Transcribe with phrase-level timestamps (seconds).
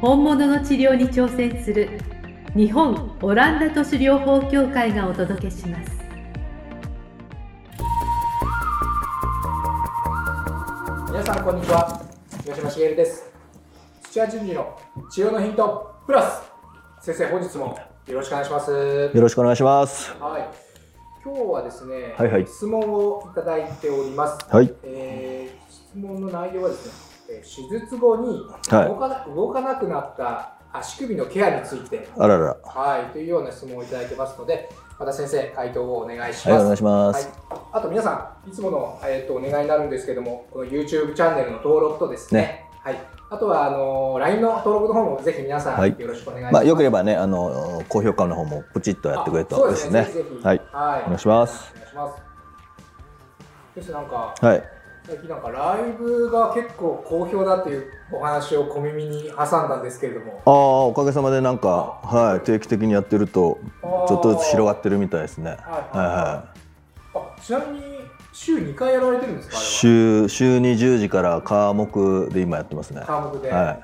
[0.00, 1.98] 本物の治療に挑戦する
[2.54, 5.90] 日本オランダ都市療法協会がお届けします。
[11.08, 12.00] 皆さんこんにちは。
[12.44, 13.28] 吉島茂です。
[14.04, 14.78] 土屋順次の
[15.10, 16.42] 治療のヒントプラス。
[17.04, 18.70] 先生本日もよろしくお願いします。
[18.70, 20.12] よろしくお願いします。
[20.20, 20.48] はい。
[21.24, 22.46] 今日はですね、はいはい。
[22.46, 24.72] 質問をいただいております、はい。
[24.84, 27.07] えー質問の内容はですね、えー
[27.42, 32.56] 手術後にはい動かな,、動かなくなった足首のケアについてあらら。
[32.64, 37.30] はいというような質問をいただいてますのでまた先生回答をお願いします、はい、お願いしまはいす。、
[37.72, 42.96] あと皆さん、いつもの、えー、とお願いになるんですけども、この YouTube チャンネルの登録とですね、はい、
[43.30, 46.52] あとはあのー LINE の登録の方もぜひ皆さん、はいよろしくお願いします。
[46.52, 49.46] まあ、よければね、あの、高評価の方もプチッとやってくれる。
[49.46, 50.44] とですすねぜひぜひ。
[50.44, 50.62] はい。
[50.72, 51.72] はい、お願いします。
[51.74, 52.22] お願いします。
[53.76, 54.77] そしてなんか、はい。
[55.08, 60.52] 最近なんかライブが結構好評だっていうお話を小耳に挟んだんですけれども、ああ、
[60.84, 65.52] おかげさまでなんか、はい、定期的にやってると、ちょっとずつ広がってるみたいですね。
[65.52, 66.44] はいはいは
[67.14, 67.82] あちなみに
[68.34, 69.50] 週2回やられてるんですい。
[69.50, 73.02] か、週、週に10時から科目で今やってますね。
[73.06, 73.50] 科目で。
[73.50, 73.78] は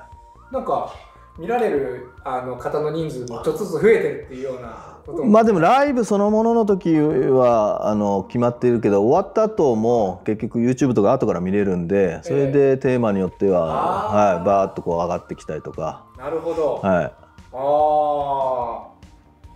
[0.51, 0.93] なんか
[1.39, 4.94] 見られるあの方の人数もちょっとずつ増えてるっていうような
[5.25, 13.65] まあでもライブそのものの時はあの決まっているけど終わった後も結局 YouTube とか後から見れるんでそれでテーマによっては、
[14.11, 18.94] はい、バーッとこう上がってきたりとか、なるほど、はい、ああ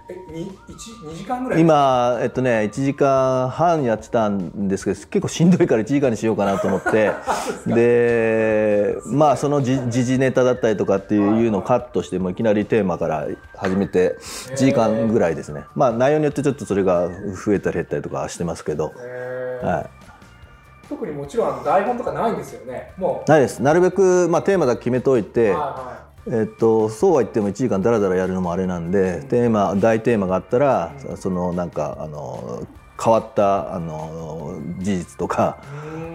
[0.10, 1.62] えに一二時間ぐらい？
[1.62, 7.12] 今えっとね1時間半やってたんですけど結構しんどいから1時間にしようかなと思って。
[7.68, 14.18] でまあその時時事ネタだったりとかっていうのをカットしてもういきなりテーマから始めて
[14.52, 15.64] 1時間ぐらいですね。
[15.76, 17.10] まあ内容によってちょっとそれが
[17.46, 19.66] 増えたり減ったりとかしてますけど、えー。
[19.66, 19.90] はい、
[20.90, 22.94] 特にもちろん台本とかないんですよね。
[22.98, 23.62] もないです。
[23.62, 32.68] なるべく、まあ、テーマだけ決めといて、うはえっと、そうは言っても1時間だらだらやるのもあれなんで、テーマ大テーマがあったら、そのなんかあの
[33.02, 35.58] 変わったあの事実とか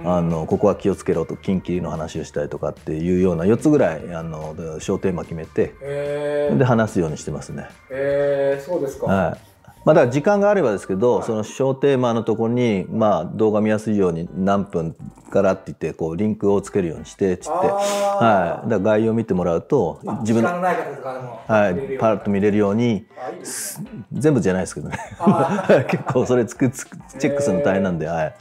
[0.05, 6.59] あのここは気をつけろと近畿の話をしたりとかっていうような4つぐらいあの小テーマ決めてえー。
[6.59, 7.69] で話すようにしてますね。
[7.91, 9.54] えーそうですか、はい
[9.85, 14.97] まあ、だから時間があればですけど、その小テーマのところに、まあ、動画見やすいように何分
[15.31, 21.99] からって言ってこうリンクをつけるようにしてつって、あはい、だ概要を見てもらうとあ自分のはい。
[21.99, 23.07] パラッと見れるようにね。
[24.13, 24.99] 全部じゃないですけどね。
[25.19, 28.35] あ 結構それつくつくチェックするの大変なんで、はい、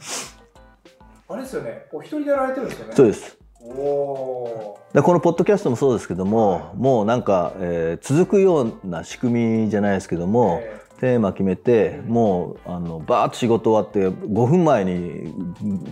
[1.28, 1.86] あれですよね。
[1.92, 2.92] お一人でやられてるんですよね。
[2.94, 3.38] そうです。
[3.60, 15.34] おおでこのポッドキャストもそうですけども、もうなんか、えー続くような仕組みじゃないですけども、えテーマ決めてもうあのバーッと仕事終わって5分前に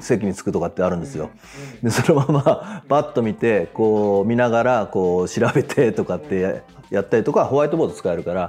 [0.01, 1.31] 席に着くとかってあるんですよ。
[1.83, 8.49] でそのままバッと見てこう見ながらこう調べてとかってややったりとかホワイトボード使えるから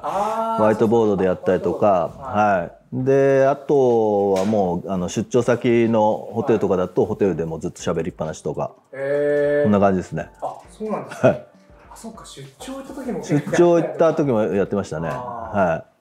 [0.57, 8.73] ホワイトボードでやったりとか、はい、であとはもうあの出張先のホテルとかだとホテルでもずっと喋りっぱなしとか。
[8.91, 9.63] えー。
[9.63, 10.29] こんな感じですね。
[10.41, 11.45] あ、そうなんですね。
[11.89, 15.07] あ、そっか、出張行った時も出張行った時わもやってましたね。
[15.09, 15.85] あは。
[15.89, 15.92] い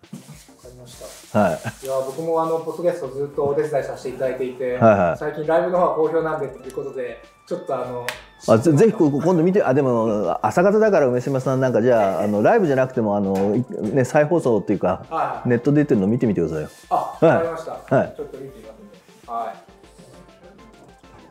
[1.32, 8.06] はいいや、僕もあのポッドキャストずっとお手伝いさせていただいていて、はいはい最近ライブの方が好評なんでということで、ちょっとあの。
[8.48, 15.48] あぜぜひこ今度見てあでも朝方だから梅島さんなんかじゃああのライブじゃなくてもあの、いね、再放送っていうかはいはい。
[15.48, 16.69] ネットで出てるの見てみてくださいよ。
[16.91, 17.97] あ、わかりました。
[17.97, 18.87] はいちょっと見てみますね。
[19.26, 19.56] はい。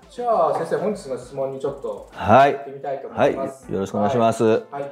[0.09, 3.71] じゃあ先生本日の質問にちょっとはい行ってみたいと思はいいます。
[3.71, 4.43] よろしくお願いします。
[4.43, 4.91] はい。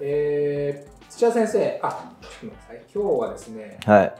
[0.00, 2.10] えー、土屋先生、あ。
[2.40, 2.50] 今
[2.94, 4.14] 日はですね、はい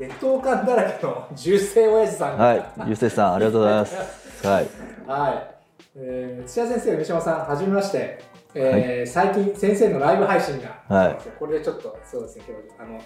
[0.00, 4.44] 劣等感だらけの重生親父さんが、はいゆうせいさんありがとうございます。
[4.44, 4.68] はい
[5.06, 5.54] はい。
[5.94, 8.18] えー、土屋先生、三島さん、はじめまして。
[8.54, 13.00] えー最近、先生のライブ配信が、はいこれでちょっと、そうですね、今日あの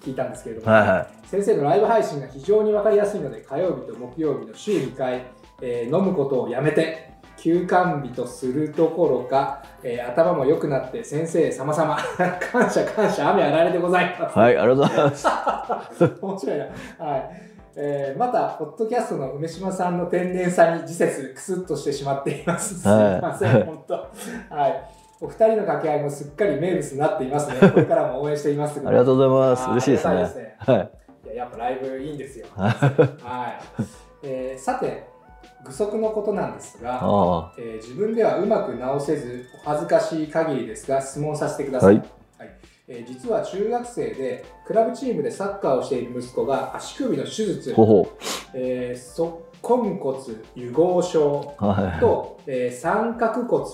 [0.00, 5.24] 聞いたんですけれども、はいは先生のライブ配信が非常に分かりやすいので、火曜日と木曜日の週2回、
[5.60, 7.11] えー飲むことをやめて、
[7.42, 11.96] 休館日とするどころか、えー頭も良くなって、先生様々、
[12.52, 14.38] 感謝感謝、雨あられでございます。
[14.38, 15.26] いはいありがとうございます。
[16.22, 16.64] 面白いな。
[17.04, 17.30] はい。
[17.74, 22.80] えーまた、ポッドキャストの梅島さんの天然さに次節クスッとしてしまっています。
[22.80, 23.94] すいはいません、本当。
[23.94, 24.84] はい。
[25.20, 27.56] お二人の掛け合いもすっかり名物になっていますね。
[27.70, 28.80] これからも応援しています。
[28.86, 30.90] ありがとうございます嬉しいですねいですはい
[31.24, 32.46] いややっぱライブいいんですよ。
[32.54, 33.84] はいはい。
[34.22, 35.11] えーさて、
[35.64, 42.06] 具足のことなんですが、あえー自分ではうまく直せずお恥ずかしい限りですが質問させてください、はい。
[42.88, 47.72] えー実は中学生でクラブチームでサッカーをしている息子が足首の手術。
[47.72, 48.18] あ、ほほ
[48.54, 50.18] えー、足根骨
[50.56, 52.00] 油合症うはい。
[52.00, 53.64] と、えー三角骨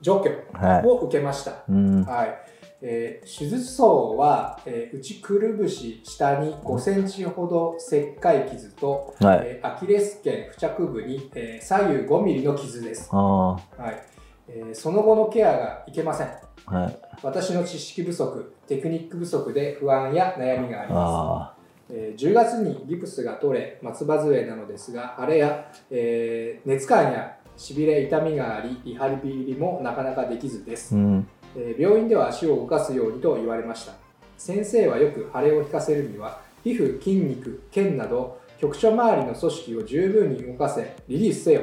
[0.00, 0.86] 除去はい。
[0.86, 2.04] を受けました、うん。
[2.04, 2.38] はい
[2.82, 9.40] えー手術層は、えー内くるぶし下に5センチほど切開傷と、はい。
[9.44, 13.58] えーアキレス腱付着部に、えー左右5ミリの傷です、ああは
[13.90, 14.02] い。
[14.48, 16.28] えーその後のケアがいけません。
[16.66, 16.98] はい。
[17.22, 21.54] 私の知識不足テクニック不足で不安や悩みがあります、あ
[21.88, 30.94] えー10月にギプスが取れ松葉杖なのですが腫れや、えー熱感やしびれ痛みがありリハビリもなかなかできずです。
[30.94, 33.92] あ、うんえ病院では足を動かすようにと言われました。
[34.38, 41.62] 先生はよく腫れを引かせるには皮膚筋肉腱など局所周りの組織を十分に動かせリリースせよ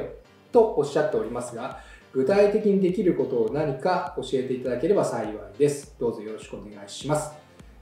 [0.50, 1.80] とおっしゃっておりますが
[2.12, 5.96] 具体的にできることを何か教えていただければ幸いです。
[5.98, 7.32] どうぞよろしくお願いします。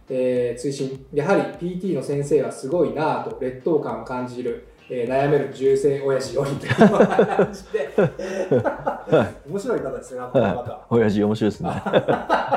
[0.09, 1.07] えー追伸。
[1.13, 11.71] やはり PT の先生はすごいなぁと劣等感を感じる、えー悩める重生親父よりという感じで、えー面白い方ですねこの方親父面白いですね。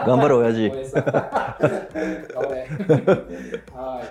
[0.06, 0.70] 頑張れ親父。
[0.70, 0.76] は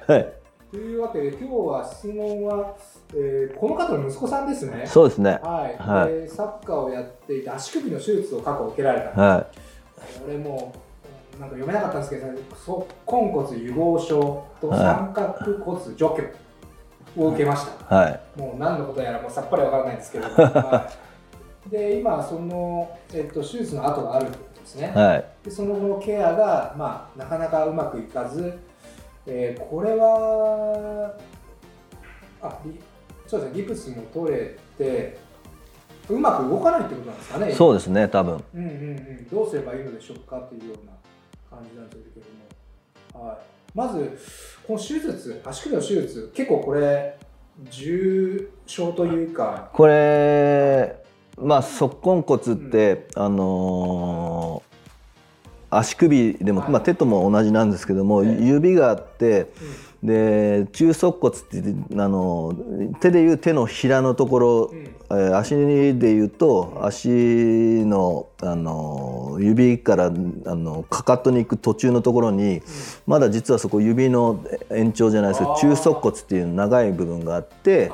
[0.09, 0.13] い。
[0.13, 0.33] はい。
[0.71, 2.75] というわけで今日は質問は、
[3.15, 4.85] えーこの方の息子さんですね。
[4.87, 5.39] そうですね。
[5.43, 6.13] はい、はい。
[6.23, 9.21] でサッカーをやっていて足首の手術を過去受けられた。
[9.21, 9.47] は
[10.25, 10.73] これも
[11.37, 12.71] うなんか読めなかったんですけど、足
[13.07, 14.79] 根骨油合症とはい。
[14.81, 16.23] 三角骨除去
[17.17, 17.97] を受けました。
[17.97, 18.39] いはい。
[18.39, 20.91] もう何のことやらもうさっぱりわからないんですけど、 は
[21.67, 24.93] い、で今その、えっと、手術の後があるってことですね。
[24.95, 25.25] はい。
[25.45, 28.59] でその後のケアが、まあ、なかなかうまくいかず、
[29.27, 31.15] えーこれは
[32.43, 32.79] あリ
[33.27, 35.19] そうですねギプスも取れて
[36.09, 37.53] うまく動かないってことなんですかね。
[37.53, 38.45] そうですね多分。
[38.55, 40.93] うんうんうん、どうすればいいのでしょうかというような
[41.51, 43.37] 感じなんですけども、はい、
[43.75, 44.19] まず
[44.67, 47.19] この手術足首の手術結構これ
[47.71, 50.97] 重症というかこれ
[51.37, 54.75] まあ足根骨って、あのー
[55.77, 56.71] 足首でも、はい。
[56.71, 58.45] まあ、手とも同じなんですけども、ええ。
[58.45, 59.49] 指があって
[60.05, 61.63] で中足骨って
[61.97, 62.55] あの
[63.01, 64.95] 手でいう手のひらのところ、うん。
[65.37, 72.63] 足でいうと足のあの指からあのかかとに行く途中のところに
[73.07, 77.93] まだ実はそこ指の延長じゃないですけど中足骨っていう長い部分があって。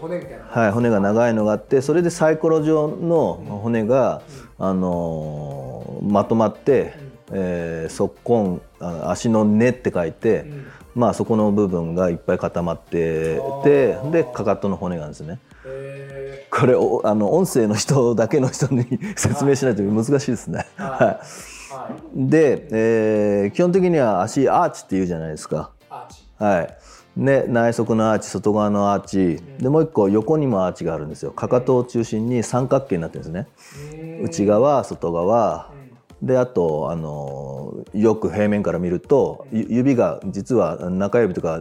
[0.00, 4.20] 骨みたいな、はい、骨が長いのがあってそれでサイコロ状の骨が、
[4.58, 6.94] あのーまとまって、
[7.32, 10.66] えー、足根あ足の根って書いて、うん
[10.98, 15.38] まあ、そこの部分がいっぱい固まっててでかかとの骨があるんですね。
[15.64, 18.84] えこれおあの音声の人だけの人に
[19.14, 20.66] 説明しないと難しいですね。
[20.76, 22.28] ーははい。
[22.28, 25.70] で、えー基本的には足アーチっていうじゃないですか。
[26.36, 26.76] はい。
[27.16, 29.40] ね、内側のアーチ外側のアーチ。
[29.60, 31.30] でもう一個横にもアーチがあるんですよ。
[31.30, 33.46] かかとを中心に三角形になってるんですね。
[34.20, 35.70] うん内側外側。
[35.72, 35.77] うん
[36.22, 41.60] であとあのよく平面から見るとゆ指が実は中指とかあ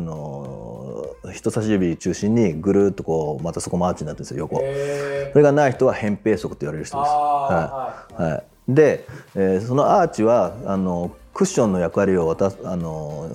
[0.00, 4.60] の人差し指中心にぐるっとこうまたそこもアーチになってるんですよ横。
[4.62, 7.10] えそれがない人は扁平足と言われるー、人です。
[7.10, 8.32] あーはい。
[8.32, 13.28] はい、で、えーそのアーチはあのクッションの役割を渡すあの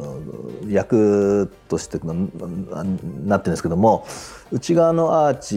[0.73, 4.05] 役としてななってるんですけども
[4.51, 5.55] 内側のアーチ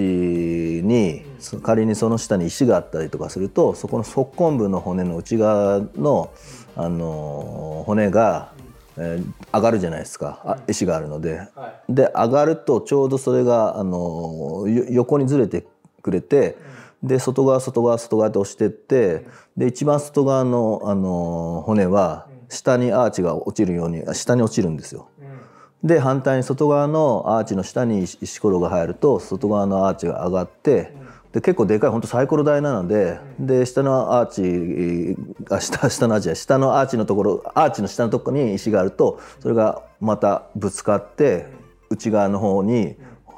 [0.85, 6.33] にそ仮にその下に石があったりとかするとそこの足根部の骨の内側の
[6.77, 8.53] あの骨が、
[8.97, 10.41] えー上がるじゃないですか。
[10.45, 11.49] あ石があるので。
[11.55, 11.93] はい。
[11.93, 15.65] で上がるとちょうどそれがあのよ横にずれて
[16.03, 16.57] くれて
[17.03, 25.09] で外側外側外側って押してってで一番外側のあの骨は下にアーチが落ちるようにあ下に落ちるんですよ。
[25.21, 25.89] うん。
[25.89, 30.93] で反対に外側のアーチの下に石石ころが入ると外側のアーチが上がって
[31.33, 35.17] で結構でかい本当サイコロ台なのでで下のアーチ
[35.51, 41.49] あ下下のアーチや下のアーチのところアーチの下のところに石があるとそれがまたぶつかって
[41.91, 42.97] 内側の方に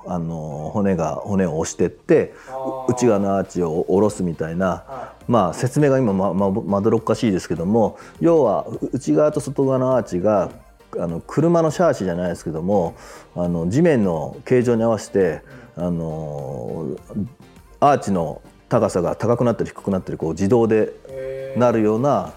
[0.09, 2.35] あの骨が骨を押してって
[2.89, 10.51] 内側のアーチを下ろすみたいなはまあ説明が今まままどろっかしいですけども要は内側と外側のアーチが
[10.99, 12.97] あの車のシャーシじゃないですけども
[13.35, 15.43] あの地面の形状に合わせて
[15.77, 16.97] あの
[17.81, 22.33] アーチの高さが高くなったり低くなったりこう自動でなるような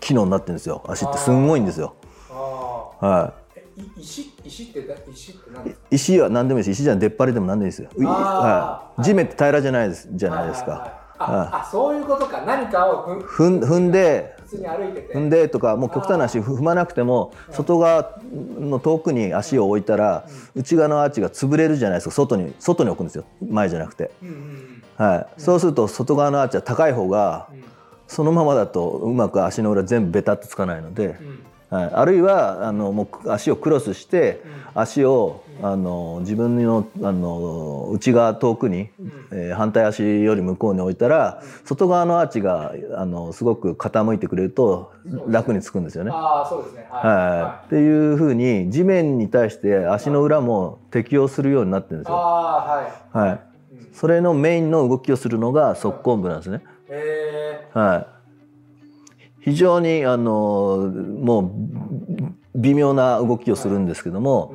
[0.00, 0.84] 機能になってるんですよ。
[0.86, 1.94] 足ってすんごいんですよ。
[2.30, 3.47] あはい
[3.98, 5.82] 石石ってだ石って何ですか？
[5.90, 6.76] い、石は何でもいいです。
[6.76, 7.88] 石じゃ出っ張りでも何でもいいですよ。
[8.06, 10.70] はい、地面って平らじゃないですじゃないですか。
[10.70, 10.98] はいはいはい。
[11.18, 12.42] ああそういうことか。
[12.46, 15.14] 何かをふ踏ん踏んで普通に歩いてて。
[15.14, 22.14] 踏んでとかもう極端な足踏まなくても外側の遠くに足を置いたら内側のアーチが潰れるじゃないですか。
[22.14, 23.24] 外に外に置くんですよ。
[23.48, 24.82] 前じゃなくて、うんうん。
[24.96, 27.64] はい、そうすると外側のアーチは高い方がうん。
[28.06, 34.40] そのままだとうまく足の裏全部ベタっとつかないのでう、んはい、あるいはあのもう足をクロスして
[34.74, 38.90] 足をあの自分のあの内側遠くに、
[39.32, 44.92] えー反対足より向こうに置いたら外側のアーチがあのすごく傾いてくれると
[45.26, 46.10] 楽につくんですよね。
[46.12, 46.86] ああそうですね。
[46.90, 47.42] はい。
[47.42, 52.16] はい、っていうふうに地面に対して足の裏も適応するようになってるんですよ。
[52.16, 53.40] ああはい。
[53.92, 56.62] それのメインの動きをするのが足根部なんですね。
[57.74, 58.17] はい、
[59.50, 60.90] 非常にあの
[61.22, 61.50] もう
[62.54, 64.52] 微妙な動きをするんですけども、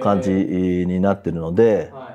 [0.00, 2.10] 感じになってるので、は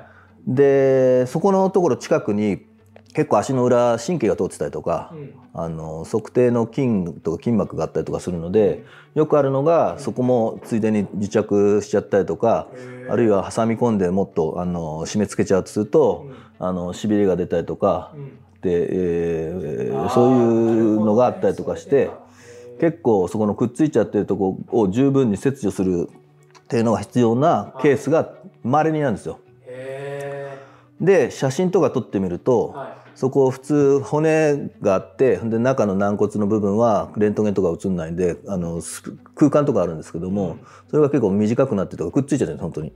[0.46, 2.66] でそこのところ近くに
[3.14, 5.32] 結構足の裏神経が通ってたりとか、いうん。
[5.58, 8.84] あの測定の筋とか筋膜があったりとかするので
[9.14, 12.68] よくあるのがそこもついでに癒着しちゃったりとか、
[13.08, 18.38] あるいは挟み込んでもっとあの締め付けちゃうとすると、あのしびれが出たりとかうん。
[18.60, 22.10] で、えーそういうのがあったりとかしてね。
[22.78, 26.10] 結構そこのくっついちゃってるとこを十分に切除する
[26.66, 28.28] っていうのが必要なケースが
[28.64, 29.38] 稀になんですよ。
[29.66, 30.58] へ
[31.00, 32.88] で写真とか撮ってみると、ーはい。
[33.14, 39.02] そこ普通骨があってで中の軟骨の部分はレントゲンとか映んないんであのす
[39.34, 40.58] 空間とかあるんですけども、
[40.90, 42.92] それが結構短くなってるとかくっついちゃってるんです本当に。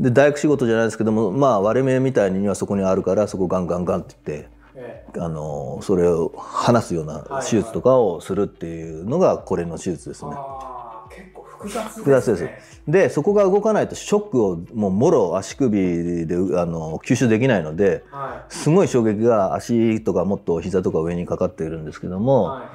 [0.00, 10.36] で大工仕事じゃないですけどもまあ割れ目みたいにはそこにあるからそこガンガンガンって言ってえあのそれを離すような手術とかをするっていうのがこれの手術ですーね。
[10.38, 10.44] あー。
[10.52, 10.83] 結構
[11.68, 12.48] 複雑です
[12.90, 22.70] でそこが動かないとショックをもうもろ足首であの吸収できないのではすごい衝撃が足とかもっと膝とか上にかかっているんですけどいも、は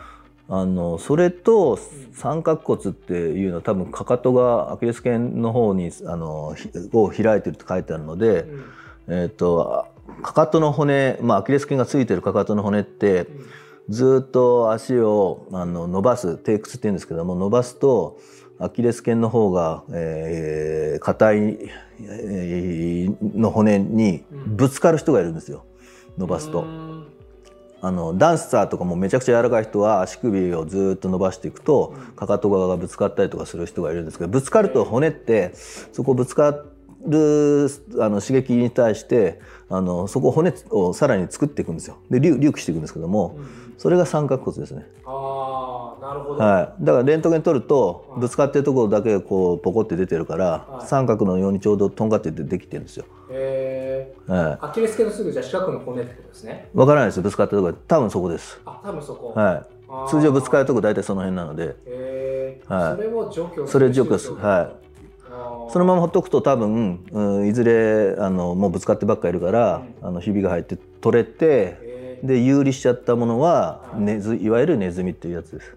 [0.51, 1.77] あのそれと
[2.13, 8.63] 三角骨っていうのは多分かかとがアキレス腱の方にあのひを開いてるって書いてあるので、いうん。
[9.09, 9.87] えー、と
[10.21, 13.27] かかとの骨、まあ、アキレス腱がついてるかかとの骨って
[13.89, 18.19] ずっと足をあの伸ばす低屈っていうんですけども伸ばすと
[18.59, 21.37] アキレス腱の方がえー硬、い
[22.01, 25.65] えーの骨にぶつかる人がいるんですよ。
[26.17, 26.61] 伸ばすと。
[26.61, 26.65] う。
[26.65, 27.07] ん。
[27.81, 35.53] あのダンサーとかもめちゃくちゃ柔らかい人は足首をずっと伸ばしていくとかかと側がぶつかったりとかする人がいるんですけどぶつかると骨って
[35.93, 36.65] そこぶつか
[37.05, 39.39] るあの刺激に対して
[39.69, 41.99] あのそこ骨をさらに作っていくんですよ。
[42.09, 43.37] で隆隆起していくんですけども
[43.79, 50.85] それが三角骨ですね、ああなるほど、はい、だからレントゲン取るとぶつかってるところだけこうポコって出てるからはい。
[50.85, 56.69] 三角のようにちょうどとんがってできてるんですよ、えはー、アキレス腱のすぐじゃあ近くの骨ってことですね。
[56.75, 57.23] い、わからないですよ。
[57.23, 59.33] ぶつかったところ多分そこです、あ多分そこ。
[59.33, 59.65] は
[60.07, 61.77] い、通常ぶつかるとこ大体その辺なので。
[61.85, 62.73] えー。
[62.73, 62.95] はい。
[62.97, 64.89] それを除去それ除去ですはい。
[65.71, 71.88] そのままほっとくと多分、うん、いずれあのもうぶつかってばっかいるから、あのひびが入って取れてえー
[72.23, 75.75] で有利しちゃったものは、はいねずいわゆるネズミっていうやつです。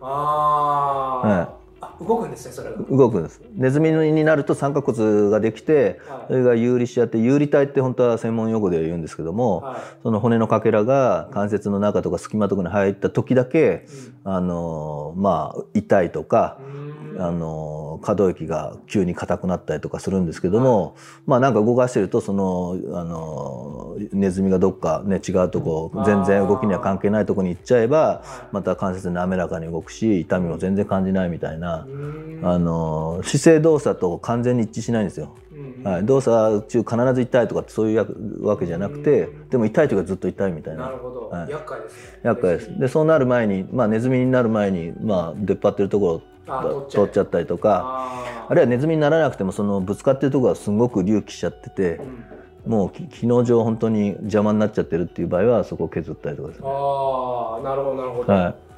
[0.00, 1.61] あー、はああ
[2.06, 2.78] 動くんですねそれが。
[2.88, 3.42] 動くんです。
[3.54, 6.26] ネズミになると三角骨ができてはい。
[6.28, 9.84] それが有利しちゃって有利体って本当は専門用語で言うんですけども、はい。
[10.02, 14.22] その骨のかけらが関節の中とか隙間とかに入った時だけうん。
[14.24, 17.22] あのまあ痛いとかうーん。
[17.26, 26.02] あの可動域が急に硬くなったりとかするんですけども、まあなんか動かしてるとそのあのネズミがどっかね違うとこうん。
[26.02, 28.46] 全然動きには関係ないとこに行っちゃえばはい。
[28.50, 31.88] また関節滑らかに動くし痛みも全然感じないみたいな
[32.42, 35.34] あの姿勢動作と完全に一致しないんですよ。
[35.52, 38.06] うんはい、動作中必ず痛いとかそういうや
[38.40, 40.86] わけじゃなくてうんでも痛い時はずっと痛いみたいな。
[40.86, 41.50] なるほど、はい。
[41.50, 42.20] 厄介ですね。
[42.22, 42.78] 厄介です。
[42.78, 52.24] でそうなる前に、まあ、ネズミになる前に、まあ、出っ張ってるところ取っちゃったりとかああるいはネズミにならなくてもそのぶつかってるところがすごく隆起しちゃっててーうん。
[52.72, 56.64] もうき機能上本当に邪魔になっちゃってるっていう場合はそこを削ったりとかですね。
[56.68, 58.71] あーなるほどなるほど、はい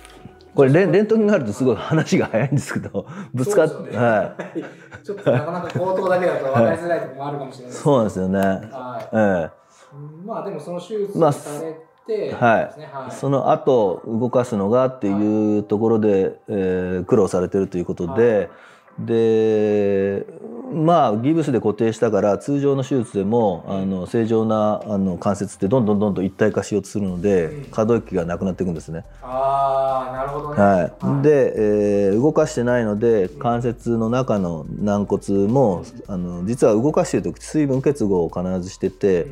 [0.55, 4.07] これレンレントゲンがあるとすごい話が早いんですけどぶつかっそうですよね。
[4.07, 5.05] はい。
[5.05, 8.39] ちょっとなかなか口頭だけだと分かりづらいところもあるかもしれないです そうなんですよね。
[8.39, 9.09] はい。
[9.13, 9.51] え
[9.95, 13.05] うんまあでもその手術まあされて、はいですねはい。
[13.09, 18.51] え、その後動かすのがっていうところで、えー苦労されてるということで、
[18.99, 20.27] で
[20.73, 27.65] まあギブスで固定したから通常の手術でもあの正常なあの関節ってどんどんどんどん一体化しようとするので、うん。
[27.71, 29.05] 可動域がなくなっていくんですね。
[29.23, 39.27] ああなるほどね、はい、で、えー動かしてないので関節の中の軟骨もあの実は動かしてる時水分結合を必ずしてて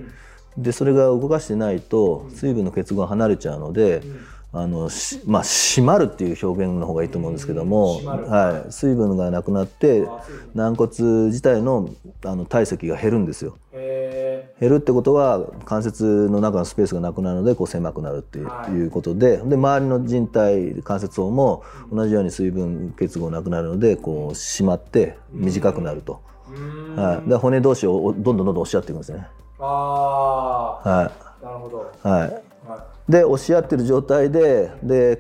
[0.59, 3.99] でそれが動かしてないと水分の結合が離れちゃうので。
[3.99, 10.07] うんあのしまあ締まるっていう表現の方がいいと思うんですけども、はい、水分がなくなって
[10.55, 10.91] 軟骨
[11.29, 11.89] 自体の
[12.25, 13.57] あの体積が減るんですよ。
[13.73, 18.91] へ減るってことは関節の中のスペースがなくなるのでこう狭くなるっていう,、はい。
[18.91, 26.21] ことでで周りの靭帯関節層も同じように水分結合なくなるのでこう締まって短くなると、
[26.97, 29.27] はい、で骨同士をおどんどんどんどん押し合っていくんですね。
[29.59, 32.31] あはあなるほど、いはい。
[32.31, 32.43] は
[33.09, 35.19] で押し合ってる状態でで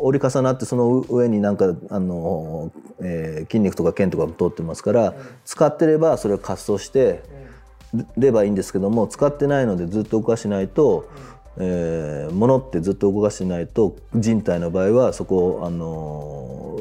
[0.00, 7.22] 折り重なってその上になんかあの、えー筋肉とか腱とかも通ってますから、使ってればそれを滑走して
[8.16, 11.08] ればいいんですけども使ってないのでずっと動かしないと、
[11.56, 16.78] えー物ってずっと動かしてないと人体の場合はそこをあの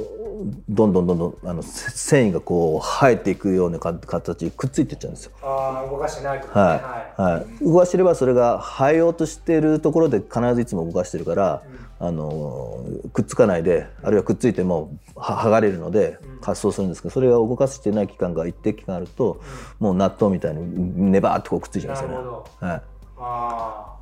[0.69, 5.31] どんどんどんどんあのせ繊維がこう生えていくようなか形でくっついていっちゃうんですよ。
[5.41, 6.77] ああ動かしてないとか
[7.17, 7.21] ね。
[7.21, 7.39] はい。
[7.39, 11.61] はい、動かしてればそれが生えようとしてるところで必ずいつも動かしてるから、
[11.99, 19.41] あのくっつかないであるいはくっついてもは剥がれるので滑走するんですけどそれが動かしてない期間が一定期間あると、
[19.79, 22.67] もう納豆みたいにネバーっとこうくっついちゃうんですよね。
[22.67, 22.81] はい、あ
[23.17, 23.95] あ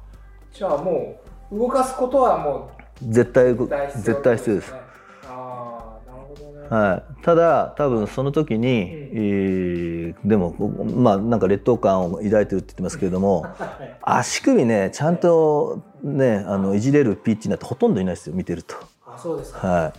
[0.53, 1.19] じゃあも
[1.51, 2.69] う動かすことはも
[3.01, 4.71] 絶対う大必要絶対必要です。
[4.71, 4.79] ね
[5.29, 5.86] あ
[6.69, 10.53] はい、ただ多分その時に、えーでも
[10.95, 13.49] まあなんか劣等感を抱いてるって言ってますけれどもは
[13.81, 13.97] い。
[14.01, 18.75] 足首ねちゃんとねあのいじれるピッチなんてほとんどいないですよ見てると。
[19.05, 19.93] あそうですか、はい。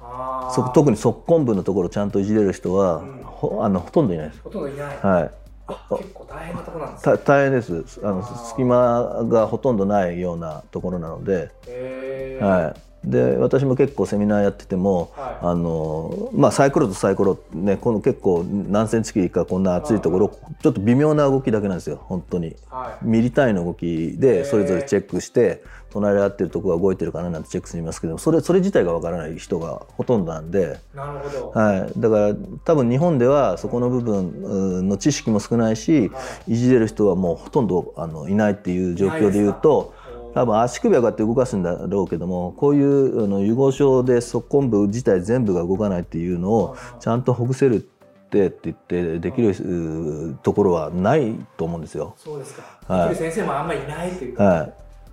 [0.00, 3.22] ああそ特に側根部のところちゃんといじれる人は、うん。
[3.24, 4.40] ほあのほとんどいないです。
[4.42, 5.30] ほとんどいない、はい。
[5.68, 8.00] あ結構大変なところなんですたね大変です。
[8.02, 12.91] あの隙間がほとんどないようなところなので、へえはい。
[13.04, 15.46] で私も結構セミナーやってても、はい。
[15.46, 20.28] あのまあサイコロとサイコロねこの結構何センチかこんな厚いところ
[20.62, 22.54] ちょっと微妙な動きだけなんですよ本当に。
[22.70, 23.04] はい。
[23.04, 30.78] ミリ単位の動きでそれぞれチェックして隣り合ってるところが動いてるかななんてチェックしますけどそれそれ自体がわからない人がほとんどなんで。
[30.94, 32.34] なるほど、はい、だから
[32.64, 36.52] 多分日本ではそこの部分うんの知識も少ないしはい。
[36.52, 39.94] いじれる人はもうほとんどあのいないっていう状況でいうと
[40.34, 52.14] 多分足首はこうやって動かすんだろうけどもこういうあの融合症で側根部自体全部が動かないっていうのをちゃんとほぐせるってって言ってできるうところはないと思うんですよ。
[52.16, 53.14] そうですか、はい。
[53.14, 54.68] 先生もあんまりいないというか、は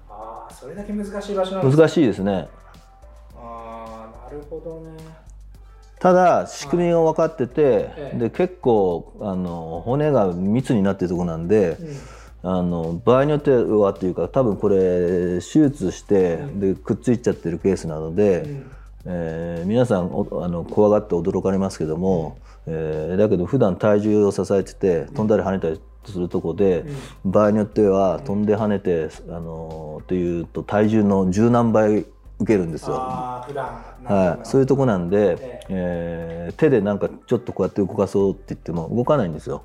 [0.10, 1.82] ああそれだけ難しい場所なんい、ですね。
[1.82, 2.48] 難しいですね。
[3.36, 4.98] ああなるほどね。
[6.00, 8.18] ただ仕組みが分かってて、ええ。
[8.18, 16.60] で結構あの骨が密になってるところなんで、うんあの場合によってはっていうか多分これ手術してうん。
[16.60, 18.72] でくっついちゃってるケースなので、うん。
[19.06, 26.86] えー皆さんおあの怖がって驚かれますけども、えーだけど普段体重を支えてて飛んだり跳ねたりするとこで、
[27.26, 32.08] 場合によっては飛んで跳ねて、あのっていうと体重の十何倍受
[32.46, 32.96] けるんですよ。
[32.96, 36.50] はい、そういうとこなんで、ええ。
[36.52, 39.64] ー手でなんかちょっとこうやって動かそうって言っても動かないんですよ。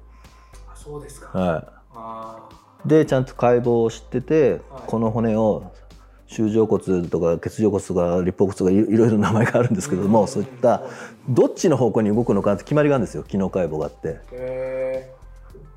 [0.70, 2.53] あそうですか、はあい、
[2.86, 4.60] でちゃんと解剖を知ってて、はい。
[4.86, 5.72] この骨を
[6.28, 10.82] 舟状骨とか血状骨とか立方骨とかいいろいろ名前があるんですけども、そういった
[11.28, 14.20] どっちの方向に動くのかって決まりがあるんですよ機能解剖があって。
[14.32, 15.14] へ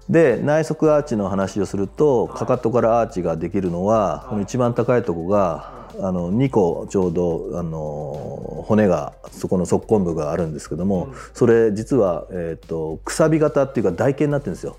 [0.09, 14.77] で内側アーチの話をするとかかとからアーチができるのはこの一番高いとこがあの2個ちょうどあの骨がそこの側根部があるんですけどもそれ実は、えー、とくさび型っていうか台形になってるんですよ。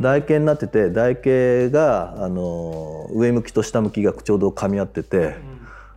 [0.00, 5.36] 台形になってて台形があの上向きと下向きがちょうど噛み合ってて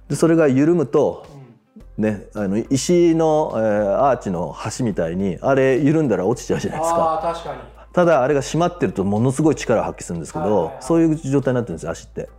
[0.08, 1.26] でそれが緩むと、
[1.98, 7.20] ね、あの石の、えーアーチの端みたいにあれ緩んだら落ちちゃうじゃないですか。
[7.44, 7.60] かに。
[7.94, 12.30] ただあれが締まってるとものすごい力を発揮するんですけど、そういう状態になってるんですよ足って。
[12.30, 12.39] あ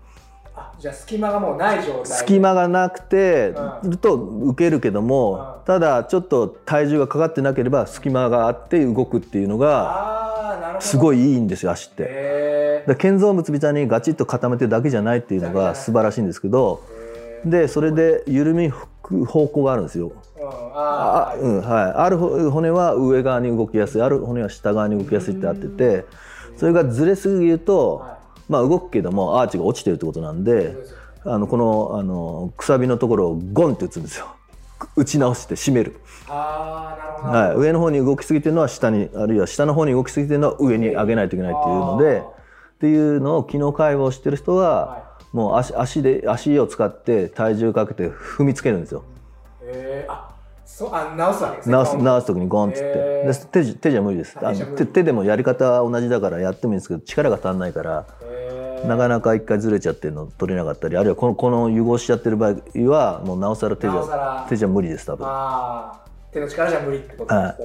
[0.81, 3.51] じゃあ隙間がもうない状態隙間がなくて
[3.85, 5.64] ういると受けるけども、うん。
[5.66, 12.07] ただちょっと体重がかかってなければ隙間があって動くっていうのがすごいいいんですよ足って。
[12.09, 16.83] へだ建造物みたいにガチッと固めてるだけじゃないっていうのが素晴らしいんですけど
[17.45, 20.12] えでそれで緩み方向があるんですよ。
[20.38, 20.49] うん。
[20.49, 26.07] ああうんはい、ある骨は上側に動きやすいある骨は下側に動きやすいってあってて
[26.57, 28.19] それがずれすぎると、は
[28.51, 30.77] まあ、動くけどもアーチが落ちてるってことなんで
[31.25, 34.27] あのこのあのくさびのところをゴンって打つんですよ。
[34.97, 49.05] 打ち直して締める、はい、上の方に動きすぎてるのは下にあるいは下の方に動きすぎてるのは上に上げないといけないっていうのでっていうのを機能解剖してる人は、はもう足足で足を使って体重かけて踏みつけるんですよ。
[49.63, 50.35] えー、あ
[50.65, 51.73] そうあ直すわけですね。
[51.73, 52.85] 直す直す時にゴンっつって。
[52.87, 53.33] へー。
[53.33, 54.39] で手じ手じゃ無理です。
[54.43, 58.07] あの手手手でもやり方は同じだからやってもいいんですけど力が足んないから
[58.87, 62.55] なかなか一回ずれちゃってるの取れなかったりあるいはこのこの融合しちゃってる場合
[62.88, 65.27] はもうなおさら手じゃ手じゃ無理です多分。
[66.33, 67.57] 手の力じゃ無理ってこと、は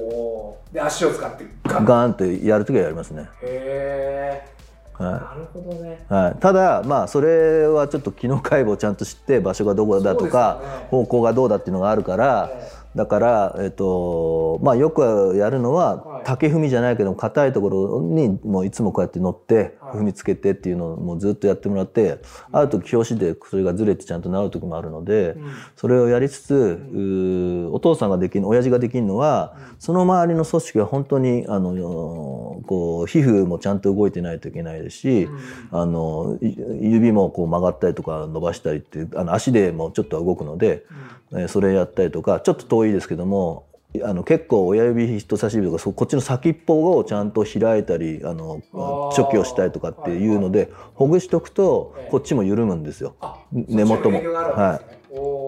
[0.70, 0.74] い。
[0.74, 1.84] で足を使ってガン。
[1.84, 4.56] ガーンってやる時はやりますね、へえ
[4.92, 6.04] はなるほどね。
[6.10, 10.86] いはい、ただまあそれはちょっと機能解剖ちゃんと知って場所がどこだとか、ね。
[10.90, 16.24] 方向がどうだっていうのがあるから、えだから、えっとまあ、よくやるのは、はい。
[16.24, 19.98] 竹踏みじゃないけども硬いところにもういつもこうやって乗ってはい。
[19.98, 22.18] 踏みつけてっていうのをもうずっとやってもらって、
[22.50, 25.52] ある時表紙でそれがずれてちゃんと治る時もあるので、うん。
[25.76, 35.28] それをやりつつ、お父さんができる親父ができるのは、その周りの組織は本当にあのこう皮膚もちゃんと動いてないといけないですし、
[35.70, 41.15] あのい指もこう曲がったりとか伸ばしたりってあの足でもちょっとは動くので、えー
[41.48, 43.66] それやったりとかちょっと遠いですけども
[44.04, 53.16] あの結構親指人差し指とかこっちの先っぽをちゃんと開いたりあのあーチョキをしたりとかっていうのでほぐしとくとええこっちも緩むんですよ。
[53.20, 54.20] あ根元も。
[54.22, 55.45] そっ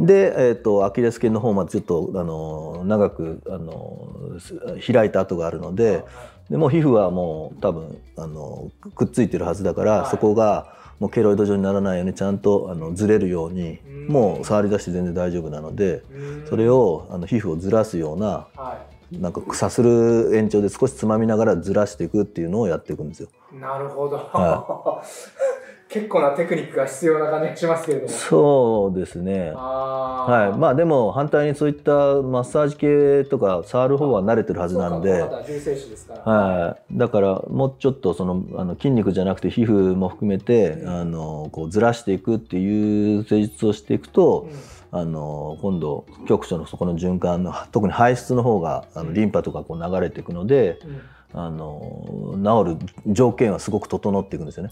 [0.00, 4.08] でえー、とアキレス腱の方までちょっとあの長くあの
[4.38, 4.54] す
[4.92, 6.04] 開いた跡があるので
[6.50, 10.10] でもう皮膚はもう多分あのくっついてるはずだから、はい。
[10.10, 14.08] そこがもうケロイド状にならないようにちゃんとあのずれるようにうん。
[14.08, 16.46] もう触り出して全然大丈夫なのでうん。
[16.48, 18.98] それをあの皮膚をずらすようなはい。
[19.10, 23.28] なんかさする延長で少しつまみながらずらしていくっていうのをやっていくんですよ。
[23.58, 25.02] なるほど、は
[25.88, 28.08] 結構なテクニックが必要な感じがしますけれども。
[28.10, 29.52] そうですね。
[29.54, 36.32] はい、まあでも反対にそういったマッサージ系とか触る方は慣れてるはずなんで、は重生種ですから。
[36.32, 40.88] はい、だからもうちょっとそのあの筋肉じゃなくて皮膚も含めて、うん。
[40.88, 44.78] あのこうずらしていくっていう施術をしていくと、うん。
[44.90, 51.00] あの今度局所のそこの循環の特に排出の方があのリンパとかこう流れていくので、うん
[51.34, 54.70] あの治る条件はすごく整っていくんですよね。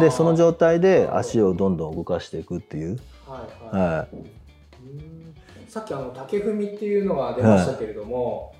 [0.00, 3.86] でその状態で足をどんどん動かしていくっていう、はいはい。
[3.86, 5.34] はうん。
[5.68, 8.54] さっきあの竹踏みっていうのが出ましたけれども、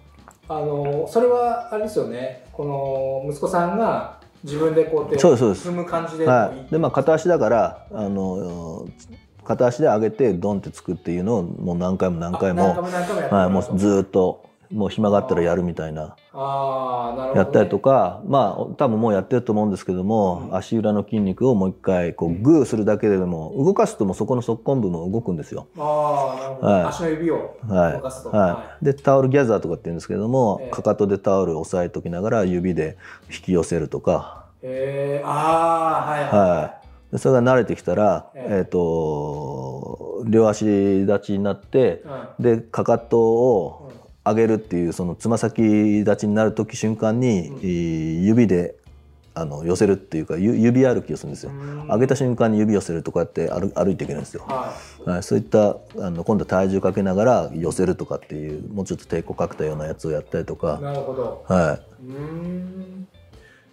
[0.48, 2.46] あのそれはあれですよね。
[2.52, 2.64] こ
[3.24, 8.86] の息子さんが自分でこうやって踏む感じでいはい、でまあ片足だからあの
[9.42, 16.16] 片足で上げてドンってつくっていうのをもう何回も何回もはい、もうずーっとともう暇があったらやるみたいな。
[17.34, 20.56] やったりとかまあ多分もうやってると思うんですけども、うん。
[20.56, 25.68] 足裏の筋肉をもう一回こうグーするだけでも動かすともうそこの側根部も動くんですよ。
[25.76, 26.88] はい。
[26.88, 27.92] 足の指をはい。
[27.94, 30.70] 動かすと、はい、でタオルギャザーとかって言うんですけども、ええ。
[30.70, 32.96] かかとでタオルを押さえときながら指で
[33.30, 38.56] 引き寄せるとか、へえああはいはい、はい、でそれが慣れてきたら、ええ。
[38.58, 42.02] えー、と両足立ちになって
[42.38, 42.56] うん。
[42.56, 47.58] でかかとをうん上げるっていうそのつま先立ちになる時瞬間に、うん。
[47.58, 48.76] えー指で
[49.36, 51.50] あの寄せるっていうかゆ指歩きをするんですよ。
[51.50, 51.86] うん。
[51.88, 54.44] 上げた瞬間に指寄せるとこうやって歩歩いていけるんですよ。
[54.46, 54.72] は
[55.04, 61.44] はい、そういったあの今度体重かけながら寄せるとかっていうもうちょっと抵抗かけたようなやつをやったりといか、なるほど。
[61.48, 63.08] はうーん。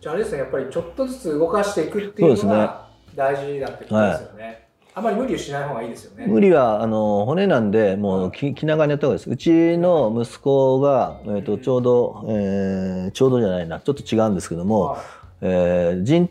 [0.02, 4.68] じゃああれですねやっぱりちょっとずつ動かしていくっていうのが大事だってことですよね。
[4.68, 6.26] い、あまり無理をしない方がいいですよね。
[6.28, 9.30] 無理はあの骨なんでもう気気長にやった方がいいです。
[9.30, 13.80] うちの息子が、えー、とちょうど、えーちょうどじゃないな。
[13.80, 15.00] ちょっと違うんですけども、はい。
[15.42, 16.24] えー靭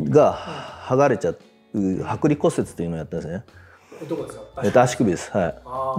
[0.00, 0.34] 帯が
[0.86, 1.38] 剥がれちゃう
[1.74, 3.44] 剥離骨折っていうのをやったんですね、
[4.02, 4.42] えどこですか？
[4.64, 5.48] えーと足首ですは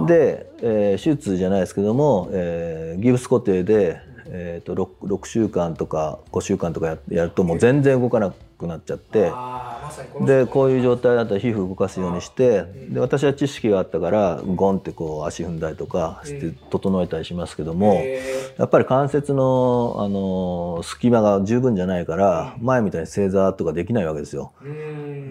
[0.04, 0.06] い。
[0.06, 8.34] で、えー手術じゃないですけども、えーギブス固定で、えー、と 6, 6週間とか5週間とかややるともう全然動かなく
[8.66, 24.52] なっちゃってまでこういう状態だったら皮膚動かすようにしてで私は知識があったからゴンってこう足踏んだりとかして整えたりしますけどもえやっぱり関節の、あのー隙間が十分じゃないから前みたいに正座とかできないわけですよ。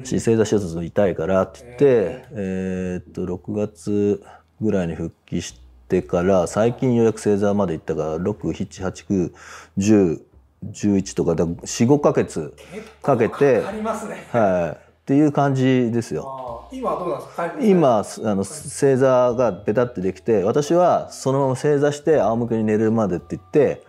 [0.04, 4.24] し正座手術痛いからって言って、えーっと6月
[4.62, 8.20] ぐらいに復帰してから最近ようやく正座まで行ったから
[10.66, 12.54] 67891011とか45ヶ月
[13.02, 14.28] かけてありますね。
[14.32, 16.70] はいっていう感じですよ。
[16.72, 17.52] 今はどうなんですか？
[17.60, 23.84] 今あの正座がベタってできて私はそのまま正座して仰向けに寝れるまでって言って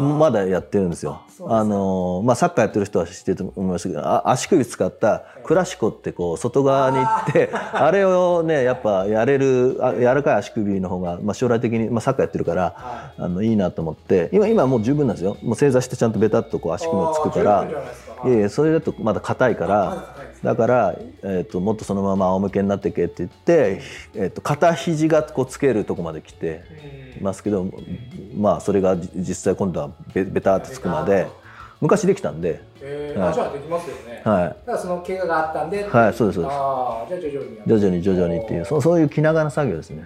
[0.00, 1.20] まだやってるんですよ。
[1.36, 15.36] そうですあのまあサッカーやってる人は知ってると思いますけどあ足首使ったクラシコってこう外側に行ってあれをねやっぱやれるあ柔らかい足首の方が、まあ、将来的に、まあ、サッカーやってるからはあのいいなと思って今今はもう十分なんですよ。
[15.42, 17.68] もう正座してちゃんとベタっとこう足首もつくから。
[18.24, 23.80] いやいやそれだとまだ硬いからだから、えー、ともっとそのまま仰向けになってけって言って、
[24.14, 26.62] えー、と片肘がこうつけるとこまで来て
[27.20, 27.70] ますけど
[28.36, 31.26] まあそれがじ実際今度はベベタってつくまで
[31.80, 34.22] 昔できたんで、はいえーあじゃあできますよね。
[34.24, 35.80] はだからその怪我があったんで。
[35.80, 36.54] い、はい、そうですそうです。
[36.54, 40.04] ああじゃあ徐々に徐々に徐々にっていうそうそういう気長な作業ですね。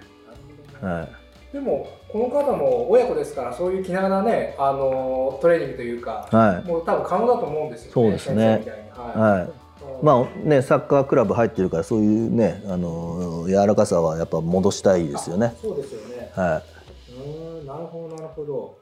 [0.81, 1.07] は
[1.51, 1.53] い。
[1.53, 6.67] でもこの方も親子ですからそういう気長なねあのトレーニングというか、はい。
[6.67, 7.91] もう多分可能だと思うんですよね。
[7.93, 8.63] そうですね。
[8.95, 9.19] はい。
[9.19, 9.62] はい
[10.03, 15.55] まあね、サッカークラブ入ってるからそういうねあの柔らかさはやっぱ戻したいですよね。
[15.61, 16.29] そうですよね。
[16.35, 18.77] はうーんなるほどなるほど。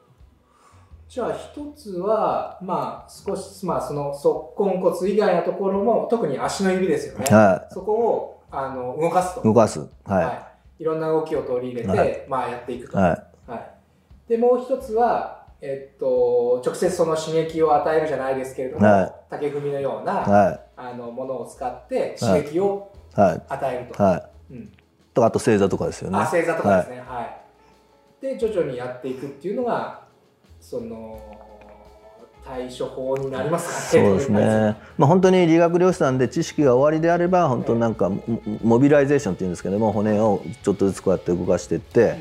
[1.08, 7.24] じゃあ一つはまあ少しまあその足根骨以外のところも特に足の指ですよね。
[7.30, 9.42] い、はそこをあの動かすと。
[9.42, 9.78] い、動かす。
[9.78, 10.32] はは
[10.80, 10.82] い。
[10.82, 12.98] いろんな動きを取り入れて、はいまあやっていくい、と。
[12.98, 19.12] ははい、でもう一つは、えっと、直接その刺激を与えるじゃないですけれども、はい。
[19.30, 23.40] 竹踏みのような、い、はあのものを使って刺激を与
[23.72, 24.02] えると。
[24.02, 24.54] はい。
[24.54, 24.72] うん、
[25.14, 26.18] とかあと正座とかですよね。
[26.18, 27.38] あ正座とかですね、はい。
[28.20, 30.02] で徐々にやっていくっていうのが
[30.60, 31.20] その
[32.44, 34.04] 対処法になりますかね。
[34.04, 34.76] そうですね。
[34.98, 38.20] まあ本当に理学療法士さんで知識がおありであれば本当なんかモ
[38.64, 42.16] モビライゼーションっていうんですけども骨をちょっとずつこうやって動かしていって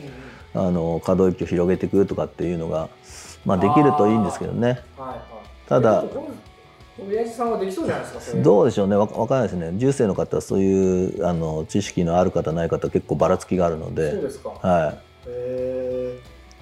[0.54, 2.90] あの可動域を広げていくとかっていうのが
[3.46, 4.82] まあできるといいんですけどね。
[4.98, 5.20] はいはい、
[5.68, 6.04] ただ
[7.10, 8.96] 親父さんはできそうじゃないですかどうでしょうね。
[8.96, 9.72] わわからないですね。
[9.78, 14.50] 柔整の方はそういうあの知識のある方ない方結構ばらつきがあるのそうで、ですか。
[14.50, 15.00] はい。
[15.28, 16.20] へ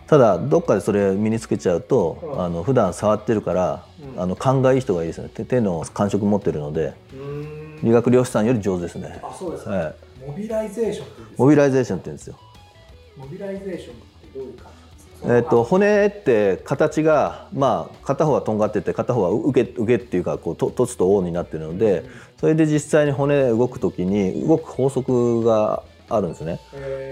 [0.08, 4.22] ただどっかでそれ身につけちゃうと、うんあの普段触ってるから、うん。
[4.22, 5.30] あの勘がいい人がいいですね。
[5.34, 6.94] 手手の感触持ってるので
[7.84, 11.48] 理学療法士さんより上手ですね、あそうですか、はい、モビライゼーションって言うんですか？
[11.48, 12.36] モビライゼーションって言うんですよ。
[13.18, 14.79] モビライゼーションってどういう感じ？
[15.23, 22.05] えー、と骨って形が、まあ、片方はとんがってて片方は受け受けっていうかこうと凸と O になってるので
[22.39, 26.60] それで実際に骨動く時に動く法則があるんですね。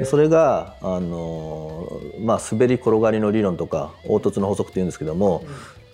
[0.06, 5.44] それが、あのーまあ、滑り転がりの理論とか凹凸の法則っていうんですけども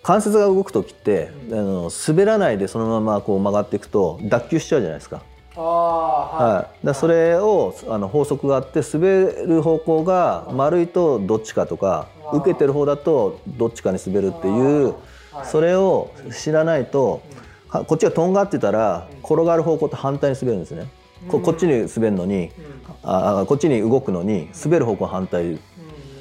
[0.04, 5.21] 関節が動く時って、うんあの滑らないでそのままこう曲がっていくと脱臼しちゃうじゃないですか。
[5.56, 9.08] ああはい、はい、だそれをあの法則があって滑
[9.46, 14.96] る方向が丸いとどっちかとか受けてる方だとどっちかに滑るっていう
[15.32, 15.46] はい。
[15.48, 17.22] それを知らないと
[17.68, 19.20] はこっちがとんがってたらうん。
[19.20, 20.88] 転がる方向と反対に滑るんですね。
[21.28, 21.44] こうん。
[21.44, 22.52] こっちに滑るのにうん。
[23.04, 25.60] ああこっちに動くのに滑る方向反対、うん。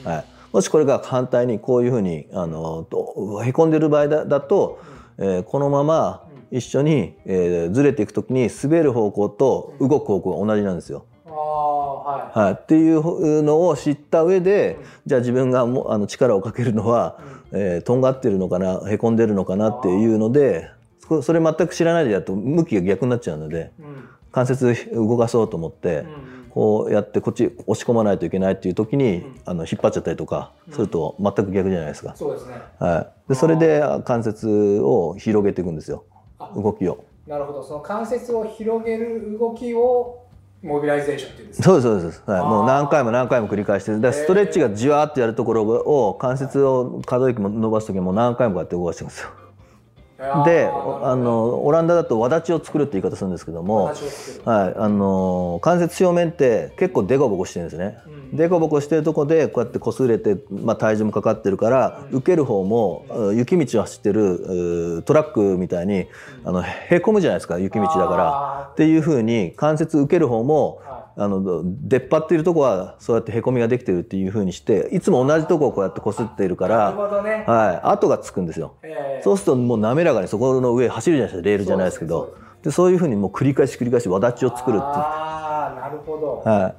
[0.05, 4.81] はい、もしこれが反対にこういうふうにあのとへこんでる場合だだと、
[5.18, 11.07] えーこのまま一緒に、えーずれていく時に滑る方向と動く方向が同じなんですよ。
[11.25, 12.38] はい。
[12.38, 17.19] はい、っていうのを知った上で、じゃあ自分がもあの力をかけるのは、
[17.53, 23.87] えーとんがってるのかなへこんでるのかなっていうのでそそれ全く知らないでやると向きが逆になっちゃうのでうん。
[23.87, 29.41] うん関節動かそうと思って、うんこうやってこっち押し込まないといけないっていう時に、うん。
[29.47, 32.15] あの引っ張っちゃったりとかすると全く逆じゃないですか。
[32.15, 32.61] そうですね。
[32.79, 36.05] はい、でそれで関節を広げていくんですよ。
[36.11, 36.12] あ
[36.55, 37.05] 動きを。
[37.26, 37.62] なるほど。
[37.62, 40.18] その関節を広げる動きを
[40.62, 41.64] モビライゼーションっていうんですか？
[41.64, 49.28] そうですそうです、はい、もう何回も何回も繰り返してだストレッチがじわーってやるところを関節を可動域も伸ばす時も何回もこうやって動かしてるんですよ。
[50.22, 50.70] へで
[51.02, 53.96] あのオランダだと輪立ちを作るって言い方するんですけども、はい、
[54.76, 57.98] あの関節表面って結構デコボコしてるんですね。
[58.06, 58.37] うん。
[58.37, 63.37] デコボコしてるとこでこうやって擦れて、まあ、体重もかかってるから、受ける方も、うん。
[63.37, 66.06] 雪道を走ってるうトラックみたいに
[66.44, 68.58] あのへこむじゃないですか雪道だから。
[68.61, 70.80] あっていうふうに関節受ける方も
[71.16, 78.75] あの出っ張っているとこはそうやってへこみができてるっていうふうにしていつも同じとこをこうやって擦っているかいなるら、ほどね、はい、跡がつくんですよ。
[78.83, 82.33] えーそうするともう滑らかにそこの上走るじゃないですかレールじゃないですけど。
[82.35, 84.92] そうでそういうふうにもう繰り返し繰り返し輪立ちを作るっていう。
[84.94, 86.75] ああなるほど、は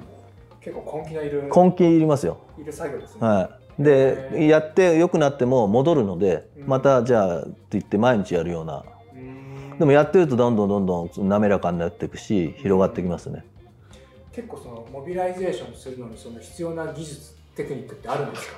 [0.60, 1.40] 結構根気のいる。
[1.40, 2.38] い、根気いりますよ。
[2.58, 6.66] いる作業ですね、はい、でやって良くなっても戻るのでうん。
[6.66, 8.82] またじゃあって言って毎日やるような。
[9.78, 13.44] でもやってるとどんどんどんどん滑らかになっていくし広がってきますね。
[14.34, 18.54] 結構そのモビライゼーションするのにその必要な技術テクニックってあるんですか？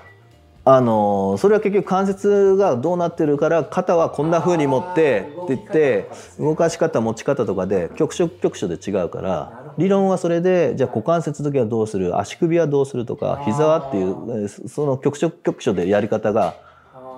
[0.68, 6.08] あのーそれは結局関節がどうなってるから肩はこんな風に持ってって言って
[6.38, 12.18] 動動かし方持ち方とかで局所局所で違うから理論はそれでじゃあ股関節の時はどうする？
[12.18, 16.54] 足首はどうするとか膝はっていうえーその局所局所でやり方が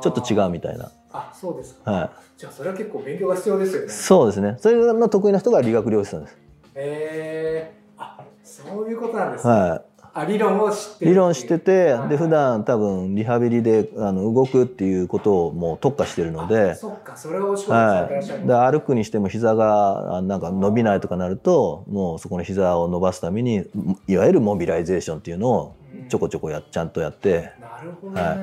[0.02, 3.86] ちょっと違うみたいな、あそうですか、はじゃあそれは結構勉強が必要ですよね。
[3.86, 4.56] い、そうですね。
[4.60, 6.38] それの得意な人が理学療法士さんです、へ
[6.76, 8.20] えあ
[8.62, 9.82] そういうことなんですね、は
[10.14, 12.08] あ理論を知って理論しててはい。
[12.08, 16.74] で普段多分リハビリであの動くっていうことをもう特化してるのあで。
[16.74, 17.16] そっか。
[17.16, 23.64] それをはい、で歩くにしても膝があなんか伸びないとかなるともうそこの膝を伸ばすために
[24.06, 25.76] いわゆるモビライゼーションっていうのを
[26.08, 27.52] ちょこちょこやちゃんとやって。
[27.60, 28.34] なるほどね、は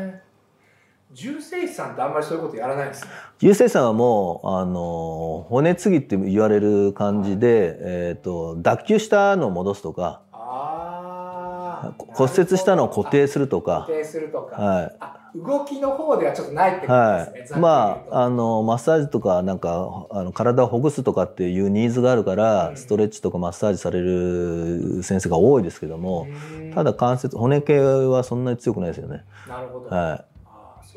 [1.16, 3.12] 重生師さんってあんまりそういうことやらないですね。
[3.40, 10.22] 優生さんはもうあの骨継ぎって言われる感じで、えー、と脱臼したのを戻すとか
[12.14, 13.86] 骨折したのを固定するとか。
[13.88, 13.94] 固。
[13.94, 14.96] 定するとか、はい。
[15.00, 22.78] あ動きの方ではちょっとないってことはですね、い、まあああのマッサージとかなんかあの体をほぐすとかっていうニーズがあるから、うん。
[22.78, 26.28] ストレッチとかマッサージされる先生が多いですけども、
[26.74, 29.24] ただ関節骨系はそんなに強くないですよね。
[29.48, 30.26] なるほど、はああ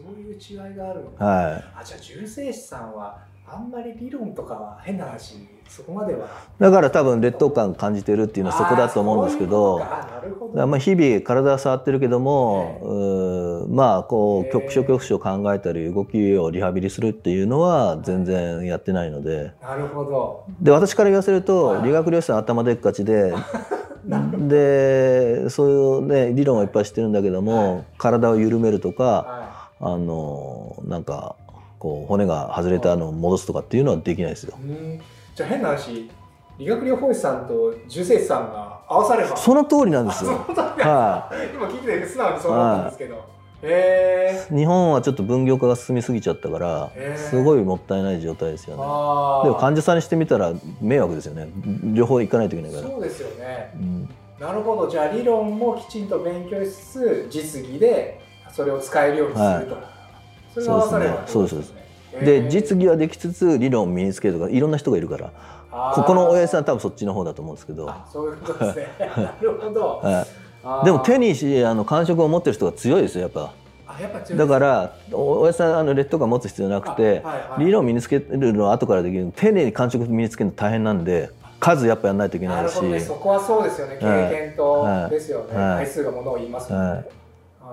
[0.08, 1.64] そういう違いがあるのはい。
[1.80, 5.36] あじゃあ重生師さんはあんまり理論とかは変な話
[5.68, 6.28] そこまでは。
[6.58, 9.82] だから多分劣等感感じてるっていうのはそこだと思うんですけど。
[9.82, 19.52] あまあ日々体は触ってるけども、まあこう局所局所考えたり動きをリハビリするっていうのは全然やってないので。
[19.62, 20.44] なるほど。
[20.60, 21.82] で私から言わせるとはい。
[21.84, 23.34] 理学療師さん頭でっかちで
[24.48, 31.36] でそういうね理論はいっぱいしてるんだけども体を緩めるとかはあのなんか
[31.78, 34.54] こう骨が外れたのを戻すとかっていうのはできないですよ。
[35.34, 36.10] じゃあ変な話
[36.58, 40.32] 理学療法士さんと重生師さんが合わさればその通りなんですよ。
[40.32, 43.14] は今聞いてて素直にそう思ったんですけど、
[43.62, 44.58] へえい。
[44.58, 48.82] 日本はちょっと分業化が進みすぎちゃったからへーすごいもったいない状態ですよね。
[48.84, 51.48] あでも患者さんにしてみたら迷惑ですよね。
[51.94, 52.88] 両方行かないといけないから。
[52.88, 54.08] そうですよねうん
[54.40, 58.20] なるほどじゃあ理論もきちんと勉強しつつ実技で
[58.58, 59.78] それを使えるようにすると、
[60.52, 61.78] それが合わされそうですね。
[62.24, 65.30] で実技はできつつ理論を身につけるとかいろんな人がいるから
[65.94, 68.88] ここの親父さん多分そっちの方だと思うんですけど、あそういうことですね。
[68.98, 70.00] なるほど。
[70.02, 73.52] はい、でも手にしあの感触を持ってる人が強いですよやっぱ。
[73.86, 77.64] あやっぱ強いだからお親父さんあの劣等感持つ必要なくて、あはいはい。
[77.64, 82.98] 理論を身につけるのは後からできる丁寧に感触身につけるの大変なんで数やっぱやらないといけないるほどね。
[82.98, 83.98] そこはそうですよね。
[84.00, 85.76] 経験とはいですよね、はい。
[85.76, 87.06] 回数がものを言いますもんね、はい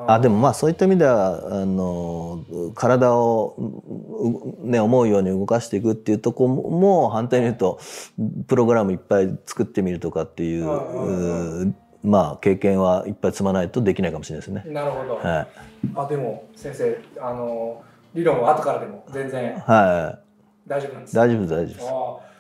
[0.07, 2.43] あでもまあそういった意味ではあの
[2.75, 7.79] 体を、うね、思うように動かしていくっていうとこも反対に言うと
[8.47, 14.73] プログラムいっぱい作ってみるとかっていう、うまあ経験はいっぱい積まないとできないかもしれないですね。
[14.73, 15.47] なるほど、はい、
[15.95, 20.19] あでも先生あの理論は後からでも全然は
[20.67, 22.34] 大丈夫なんですい、大丈夫です大丈夫です。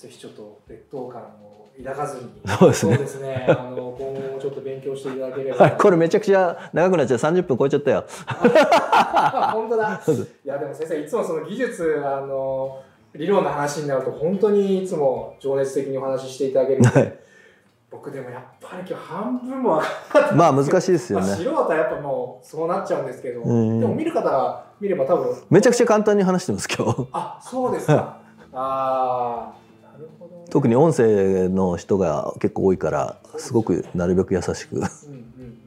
[0.00, 2.30] ぜひちょっと劣等感を抱かずに。
[2.46, 3.06] そうですね。
[3.06, 3.46] そうね。
[3.50, 5.58] あの今後もちょっと勉強していただければ。
[5.58, 7.18] はい、これめちゃくちゃ長くなっちゃう。
[7.18, 8.06] 30分超えちゃったよ。
[8.26, 10.00] あ本当だ。
[10.44, 12.80] いやでも先生いつもその技術あの
[13.14, 17.18] 理論の話になると本当にいつも情熱的にお話ししていただけるはい。
[17.90, 21.34] 僕でもやっぱり今日半分も分かったまあ難しいですよまあ、ね。
[21.34, 23.80] 素人はやっぱもうそうなっちゃうんですけど、うん。
[23.80, 25.36] でも見る方が見れば多分。
[25.50, 27.08] めちゃくちゃ簡単に話してます今日。
[27.12, 28.16] あそうですか。
[28.52, 29.59] ああ
[30.50, 34.76] 特に音声の人が結構多いからすごくなるべく優しく。
[34.76, 35.60] うんうんうん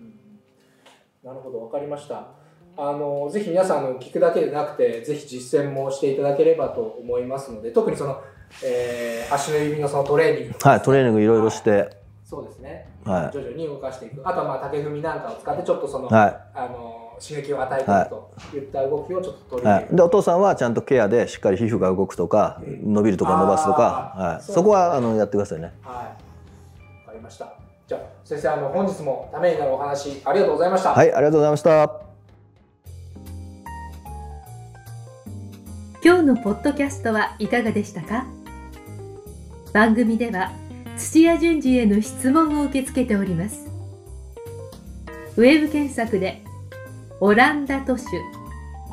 [1.23, 2.27] なるほど、わかりました。
[2.75, 8.21] あのぜひ皆さんあの聞くだけでなくて、ぜひ実践もしていただければと思いますので、特にその、
[8.63, 14.21] えー足の指のそのトレーニング、はい、トレーニングいろいろして、そうですね、はい徐々に動かしていく。
[14.27, 18.59] あとはまあ竹踏みなんかを使ってちょっとその、はあの刺激を与えていくとい。
[18.59, 25.73] った動きをちょっと取り入れる、はい、でお父さんはちゃんとケアでしっかり皮膚が動くとか伸びるとか伸ばすとか、はい、そこはあのやってくださいね。
[25.81, 26.05] はい、わ
[27.07, 27.53] かりました。
[27.87, 30.93] じゃあ先生あの本日もためになるお話ありがとうございました。
[30.93, 32.01] はいありがとうございました。
[36.05, 38.25] 今日のポッドキャストはいかがでしたか？
[39.73, 40.51] 番組では
[40.97, 43.67] 土屋順次への質問を受け付けております。
[45.35, 46.43] ウェブ検索で
[47.23, 48.03] 「オランダ都市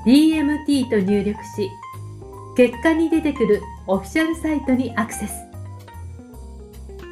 [0.06, 1.68] DMT」と入力し
[2.56, 5.34] 結果に出てくるオフィシャルサイトにアクセス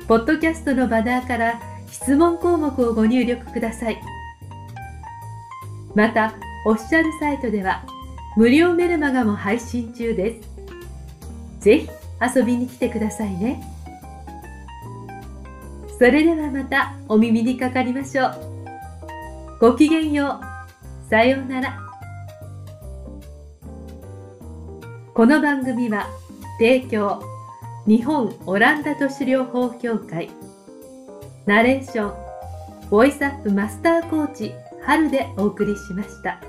[0.07, 1.61] ポッドキャストのバナーから
[1.91, 4.01] 質問項目をご入力ください
[5.97, 7.85] またオフィシャルサイトでは
[8.37, 10.49] 無料メルマガも配信中です。
[11.59, 11.89] ぜひ
[12.37, 13.61] 遊びに来てくださいね。
[15.99, 18.35] それではまたお耳にかかりましょう。
[19.61, 20.58] ごきげんよう。
[21.09, 21.79] さようなら。
[25.15, 26.07] この番組は
[26.59, 27.23] 提供
[27.87, 30.31] 日本オランダ都市療法協会
[31.47, 34.53] ナレーションボイスアップマスターコーチ
[34.83, 36.48] 春でお送りしました。